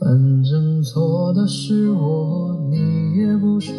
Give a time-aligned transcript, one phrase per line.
[0.00, 3.74] 反正错的是我，你也不说，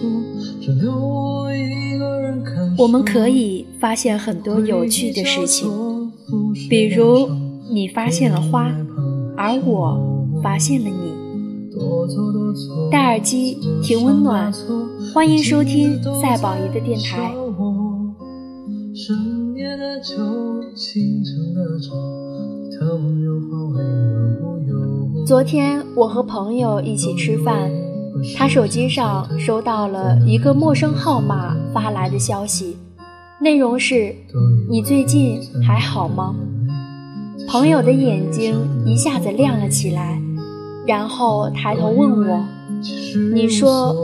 [0.62, 2.76] 只留我一个人看。
[2.78, 5.68] 我们可以发现很多有趣的事情，
[6.70, 7.28] 比如
[7.72, 8.72] 你发现了花，
[9.36, 10.00] 而我
[10.44, 11.12] 发现了你。
[12.92, 14.54] 戴耳机挺温暖，
[15.16, 17.34] 欢迎收听赛宝仪的电台。
[18.94, 20.16] 深夜的酒，
[20.76, 21.90] 清晨的粥，
[25.32, 27.72] 昨天我和朋友一起吃饭，
[28.36, 32.76] 他手机上收到了一个陌生号码发来的消息，
[33.40, 34.14] 内容是
[34.70, 36.36] ：“你最近还好吗？”
[37.48, 40.22] 朋友的眼睛一下子亮了起来，
[40.86, 42.46] 然后抬头问我
[43.34, 43.96] ：“你说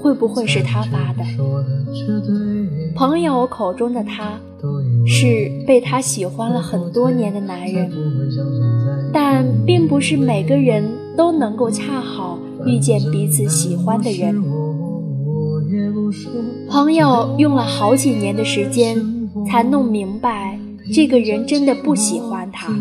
[0.00, 1.24] 会不会是他发的？”
[2.94, 4.38] 朋友口中的他，
[5.04, 7.90] 是被他喜欢了很多年的男人，
[9.12, 10.84] 但并不是每个人
[11.16, 14.42] 都能够恰好遇见彼此喜欢的人。
[16.68, 18.96] 朋友用了好几年的时间，
[19.46, 20.58] 才弄明白
[20.92, 22.72] 这个人真的不喜欢他。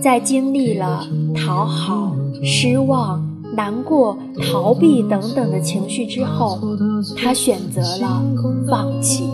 [0.00, 3.28] 在经历了讨好、失望。
[3.52, 6.56] 难过、逃避等等的情绪之后，
[7.16, 8.22] 他选择了
[8.68, 9.24] 放弃。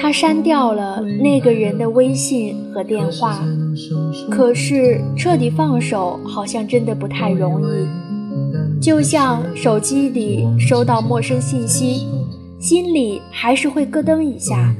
[0.00, 3.44] 他删掉了那个人的微信和电话，
[4.30, 8.80] 可是彻底放手好像真的不太容易。
[8.80, 12.06] 就像手机里收到陌生信息，
[12.58, 14.74] 心里还是会咯噔一下。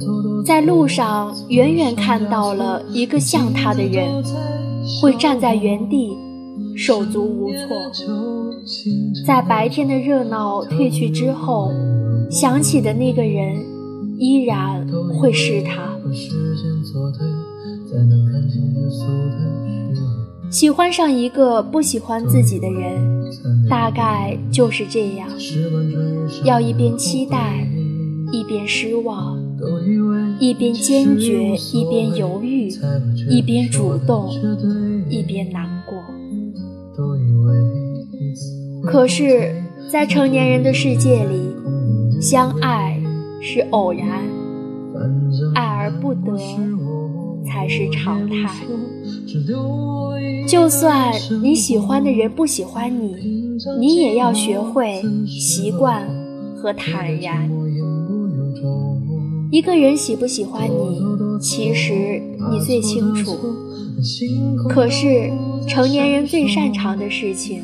[0.45, 4.23] 在路上远远看到了一个像他的人。
[4.99, 6.17] 会站在原地，
[6.75, 7.67] 手足无措。
[9.25, 11.71] 在白天的热闹褪去之后，
[12.31, 13.63] 想起的那个人
[14.21, 14.87] 依然
[15.19, 15.97] 会是他。
[20.51, 23.25] 喜欢上一个不喜欢自己的人，
[23.67, 25.27] 大概就是这样，
[26.43, 27.67] 要一边期待，
[28.31, 29.41] 一边失望。
[30.39, 32.71] 一边坚决，一边犹豫，
[33.27, 34.29] 一边主动，
[35.09, 35.97] 一边难过。
[38.83, 39.55] 可是，
[39.91, 41.55] 在成年人的世界里，
[42.19, 42.90] 相爱
[43.41, 44.07] 是偶然，
[45.55, 46.37] 爱而不得
[47.45, 48.49] 才是常态。
[50.47, 53.15] 就算你喜欢的人不喜欢你，
[53.79, 56.07] 你也要学会习惯
[56.55, 57.49] 和坦然。
[59.51, 61.01] 一个人喜不喜欢你，
[61.41, 62.21] 其实
[62.51, 63.37] 你最清楚。
[64.69, 65.31] 可是
[65.67, 67.61] 成年人最擅长的事情，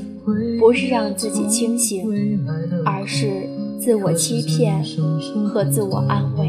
[0.60, 2.40] 不是让自己清醒，
[2.84, 3.48] 而是
[3.88, 4.84] 自我欺骗
[5.48, 6.46] 和自我安慰。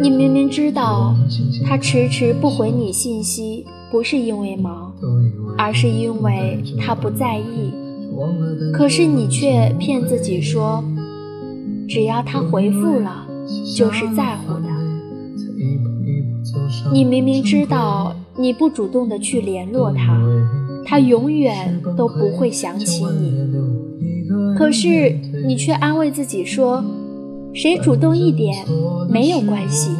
[0.00, 1.14] 你明明知道
[1.66, 4.90] 他迟迟不回你信息，不是因为忙，
[5.58, 7.74] 而是因为他不在意。
[8.72, 10.82] 可是你却骗自己说。
[11.86, 13.26] 只要他回复了，
[13.76, 14.68] 就是在乎的。
[16.90, 20.25] 你明明知道，你不主动的去联络他，
[20.86, 23.34] 他永远都不会想起你。
[24.56, 25.14] 可是
[25.46, 26.82] 你却安慰自己说，
[27.52, 28.64] 谁主动一点
[29.10, 29.90] 没有关系。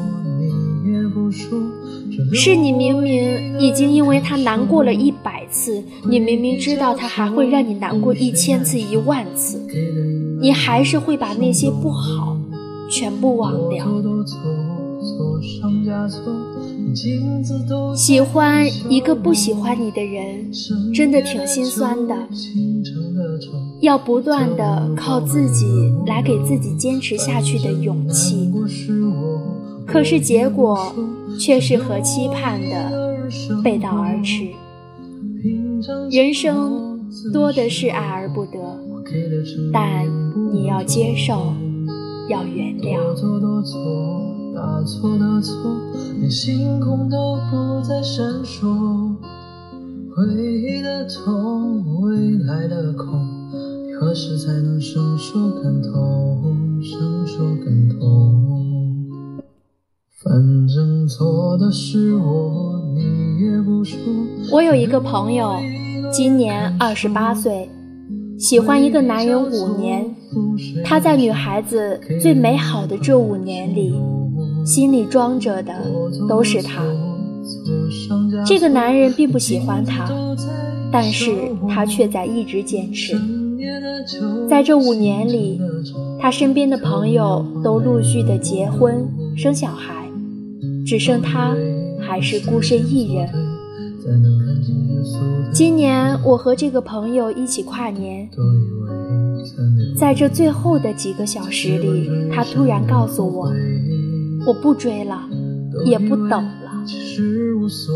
[2.33, 9.61] 是你明明已经因为他难过了一百次，你明明知道他还会让你难过一千次、一万次。
[10.41, 12.39] 你还是会把那些不好
[12.91, 13.87] 全部忘掉。
[17.95, 20.51] 喜欢一个不喜欢你的人，
[20.95, 22.17] 真的挺心酸的。
[23.81, 25.67] 要不断的靠自己
[26.07, 28.51] 来给自己坚持下去的勇气，
[29.87, 30.93] 可是结果
[31.39, 33.21] 却是和期盼的
[33.63, 34.47] 背道而驰。
[36.11, 37.01] 人生
[37.33, 38.59] 多的是爱而不得，
[39.73, 40.07] 但。
[40.53, 41.53] 你要接受，
[42.29, 42.99] 要原谅。
[44.57, 45.55] 多错，大错的错，
[46.19, 49.15] 连星空都不再闪烁。
[50.15, 53.07] 回忆的痛，未来的空，
[53.87, 59.37] 你何时才能伸手感同身受感同？
[60.25, 63.99] 反正错的是我，你也不说。
[64.51, 65.53] 我有一个朋友，
[66.11, 67.69] 今年二十八岁。
[68.39, 70.15] 喜欢一个男人五年，
[70.85, 73.95] 他在女孩子最美好的这五年里，
[74.67, 75.73] 心里装着的
[76.29, 76.83] 都是他。
[78.45, 80.11] 这个男人并不喜欢他，
[80.91, 81.31] 但是
[81.69, 83.17] 他却在一直坚持。
[84.49, 85.61] 在这五年里，
[86.19, 89.95] 他身边的朋友都陆续的结婚生小孩，
[90.85, 91.55] 只剩他
[92.01, 93.29] 还是孤身一人。
[95.53, 98.29] 今年我和这个朋友一起跨年，
[99.97, 103.53] 在这最后的几个小时里，他突然告诉我，
[104.47, 105.29] 我不追了，
[105.85, 106.85] 也不等了，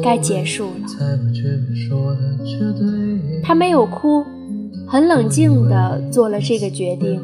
[0.02, 0.88] 该结束了。
[3.42, 4.24] 他没有哭，
[4.86, 7.20] 很冷静地做了这个决定。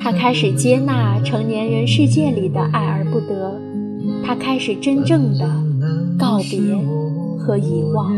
[0.00, 3.58] 他开始接纳成年人世界里的爱而不得，
[4.24, 5.48] 他开始真正的
[6.18, 6.60] 告别
[7.38, 8.12] 和遗忘。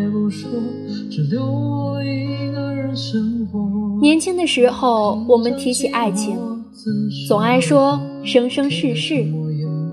[4.00, 6.36] 年轻的时候，我们提起爱情，
[7.28, 9.26] 总爱说生生世世。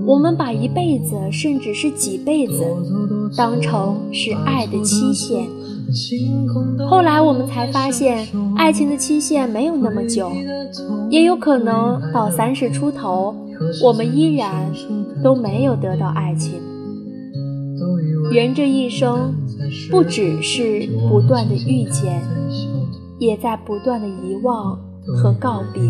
[0.06, 2.66] 我们把一辈子，甚至是几辈子，
[3.38, 5.48] 当成是爱的期限。
[6.90, 8.28] 后来我们才发现，
[8.58, 10.32] 爱情的期限没有那么久，
[11.10, 13.36] 也有可能到三十出头，
[13.84, 14.72] 我们依然
[15.24, 16.54] 都没有得到爱情。
[18.32, 19.34] 人这一生，
[19.92, 22.22] 不只是不断的遇见，
[23.20, 25.82] 也在不断的遗忘和告别。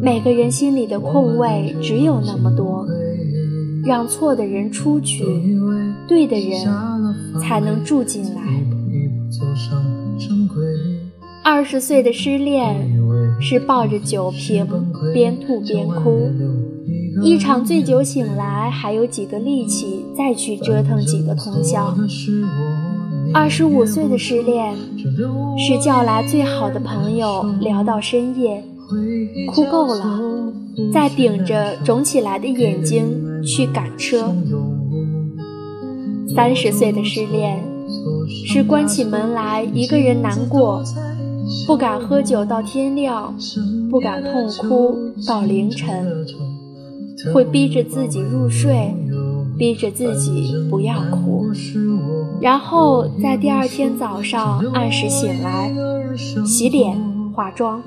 [0.00, 2.86] 每个人心里的空位只有那么多，
[3.84, 5.24] 让错的人出去，
[6.08, 6.60] 对的人
[7.40, 8.42] 才能住进来。
[11.44, 12.74] 二十岁的失恋，
[13.40, 14.66] 是抱着酒瓶
[15.12, 16.30] 边吐边哭。
[17.22, 21.94] 一场醉酒醒来，还有几个力气再去折腾几个通宵。
[23.34, 24.72] 二十五岁的失恋，
[25.58, 28.62] 是叫来最好的朋友聊到深夜，
[29.52, 30.52] 哭够了，
[30.92, 34.32] 再顶着肿起来的眼睛去赶车。
[36.34, 37.60] 三十岁的失恋，
[38.46, 40.80] 是关起门来一个人难过，
[41.66, 43.34] 不敢喝酒到天亮，
[43.90, 44.96] 不敢痛哭
[45.26, 46.24] 到凌晨。
[47.32, 48.94] 会逼着自己入睡，
[49.56, 51.46] 逼着自己不要哭，
[52.40, 55.72] 然后在第二天早上按时醒来，
[56.44, 56.96] 洗脸、
[57.32, 57.80] 化妆，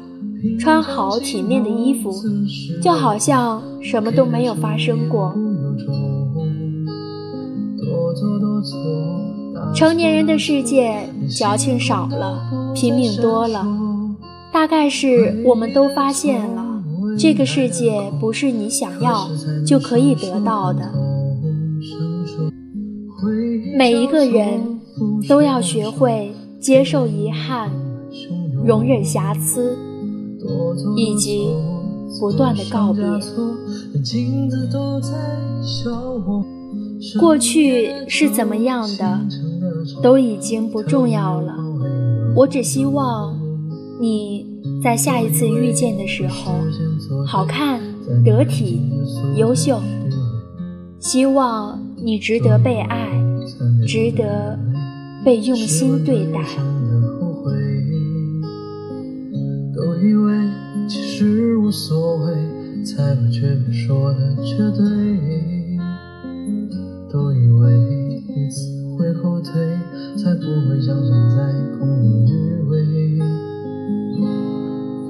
[0.60, 2.12] 穿好体面的衣服，
[2.82, 5.34] 就好像什么都没有发生过。
[9.76, 12.40] 成年人的世界，矫情少了，
[12.74, 13.68] 拼命多了，
[14.54, 16.66] 大概是我们都发现了。
[17.20, 19.28] 这个世界不是你想要
[19.66, 21.07] 就可以得到的。
[23.78, 24.60] 每一个人
[25.30, 27.70] 都要学会接受遗憾，
[28.66, 29.78] 容忍瑕疵，
[30.96, 31.54] 以及
[32.20, 33.04] 不断的告别。
[37.20, 39.20] 过去是怎么样的，
[40.02, 41.54] 都已经不重要了。
[42.36, 43.38] 我只希望
[44.02, 44.48] 你。
[44.84, 46.52] 在下一次遇见的时候，
[47.26, 47.80] 好看、
[48.24, 48.82] 得体、
[49.36, 49.80] 优秀。
[51.00, 53.10] 希望你值得被爱，
[53.88, 54.60] 值得
[55.24, 56.40] 被用心对待。
[59.74, 60.34] 都以为
[60.90, 62.34] 其实无所谓，
[62.84, 64.78] 才不觉说的绝对。
[67.10, 68.77] 都以为。